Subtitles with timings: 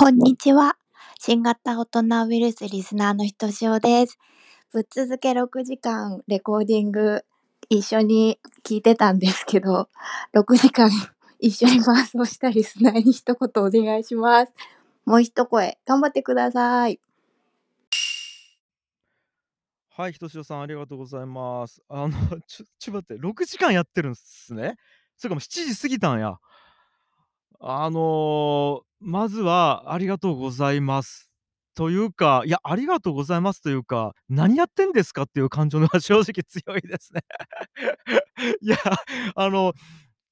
[0.00, 0.76] こんにちは。
[1.18, 4.16] 新型大人ウイルスリスナーのひとしおです。
[4.72, 7.24] ぶっ続け6時間レコーディング
[7.68, 9.88] 一緒に聞いてたんですけど、
[10.34, 10.88] 6時間
[11.40, 14.52] 一緒に伴奏したリスナーに一言お願いします。
[15.04, 17.00] もう一声、頑張ってください。
[19.96, 21.82] はい、ひとしおさんありがとうございます。
[21.88, 22.10] あの、
[22.46, 24.76] ちょちょ待って、6時間やってるんすね。
[25.16, 26.38] それかも7時過ぎたんや。
[27.58, 31.32] あの、まずはありがとうございます。
[31.74, 37.20] というか、いや、ありがとうございますというか、何やってんですかっていう感情が 正直強いですね。
[38.60, 38.76] いや、
[39.36, 39.74] あの、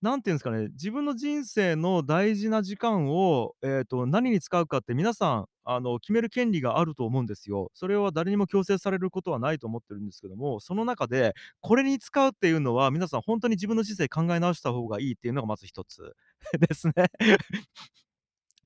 [0.02, 7.71] なんていうんですかね、自分の人生の大事な時間を、えっと、何に使うかって皆さん、あの、決める権利があると思うんですよ。
[7.74, 16.15] それは誰にも強制されることはないと思ってるんですけども、その中で、これに使うっていうのは、皆さんほんとに自分の人生考え直した方がいいっていうのがまず一つ
[16.60, 16.93] ですね。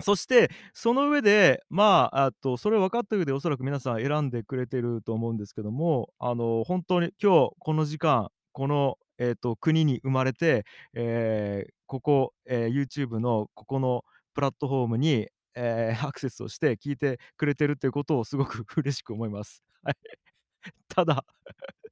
[0.00, 19.62] そして、その上で、まあ、あと、それ分かった上でおそらく皆さん選んでくれてると思うんですけども、あの、本当に今日この時間、この、えっと、国に生まれて、ええ、ここ、ええ、YouTube のここのプラットフォームに、ええ、アクセスをして聞いてくれてるっていうことをすごく 嬉しく思います。
[19.82, 19.96] はい。
[20.88, 21.24] ただ、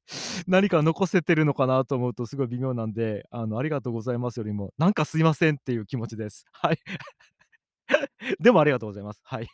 [0.49, 6.47] 何か残せてるのかなと思うとすごい微妙なんで、あの、ありがとうございますよりも、なんかすいませんっていう気持ちです。
[6.53, 6.79] はい。
[8.41, 9.21] でもありがとうございます。
[9.25, 9.49] はい。